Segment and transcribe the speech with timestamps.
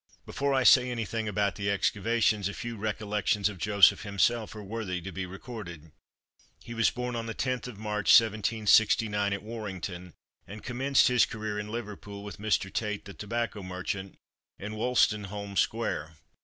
[0.25, 4.99] Before I say anything about the excavations, a few "Recollections" of Joseph himself are worthy
[4.99, 5.91] to be recorded.
[6.63, 10.15] He was born on the 10th of March, 1769, at Warrington,
[10.47, 12.73] and commenced his career in Liverpool, with Mr.
[12.73, 14.17] Tate the tobacco merchant,
[14.57, 16.15] in Wolstenholme square.